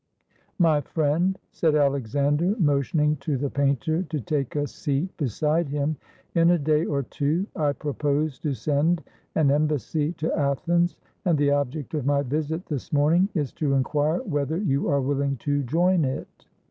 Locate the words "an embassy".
9.35-10.13